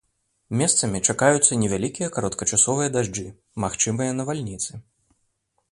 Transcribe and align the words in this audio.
Месцамі 0.61 1.01
чакаюцца 1.13 1.59
невялікія 1.63 2.07
кароткачасовыя 2.15 2.89
дажджы, 2.97 3.27
магчымыя 3.67 4.11
навальніцы. 4.23 4.71